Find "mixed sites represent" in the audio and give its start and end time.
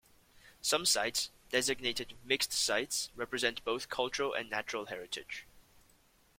2.23-3.63